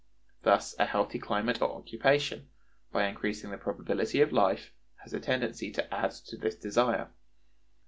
[0.41, 2.49] Thus a healthy climate or occupation,
[2.91, 7.11] by increasing the probability of life, has a tendency to add to this desire.